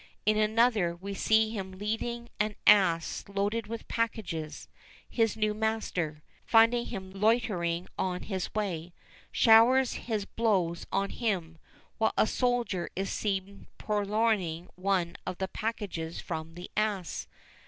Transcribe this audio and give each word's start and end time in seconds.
In 0.25 0.35
another 0.35 0.95
we 0.95 1.13
see 1.13 1.51
him 1.51 1.73
leading 1.73 2.29
an 2.39 2.55
ass 2.65 3.23
loaded 3.27 3.67
with 3.67 3.87
packages; 3.87 4.67
his 5.07 5.37
new 5.37 5.53
master, 5.53 6.23
finding 6.43 6.87
him 6.87 7.11
loitering 7.13 7.87
on 7.99 8.23
his 8.23 8.51
way, 8.55 8.93
showers 9.31 9.93
his 9.93 10.25
blows 10.25 10.87
on 10.91 11.11
him, 11.11 11.59
while 11.99 12.13
a 12.17 12.25
soldier 12.25 12.89
is 12.95 13.11
seen 13.11 13.67
purloining 13.77 14.69
one 14.75 15.17
of 15.27 15.37
the 15.37 15.47
packages 15.47 16.19
from 16.19 16.55
the 16.55 16.71
ass. 16.75 17.27